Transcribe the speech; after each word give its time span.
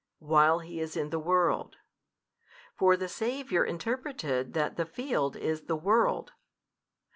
while 0.17 0.57
he 0.57 0.79
is 0.81 0.97
in 0.97 1.11
the 1.11 1.19
world. 1.19 1.75
For 2.73 2.97
the 2.97 3.07
Saviour 3.07 3.63
interpreted 3.63 4.55
that 4.55 4.75
the 4.75 4.87
field 4.87 5.35
is 5.35 5.65
the 5.65 5.75
world. 5.75 6.33